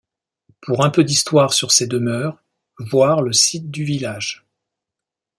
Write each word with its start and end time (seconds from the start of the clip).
Pour 0.61 0.83
un 0.83 0.89
peu 0.89 1.03
d'histoire 1.03 1.53
sur 1.53 1.71
ces 1.71 1.85
demeures, 1.85 2.41
voir 2.79 3.21
le 3.21 3.33
site 3.33 3.69
du 3.69 3.83
village. 3.83 4.43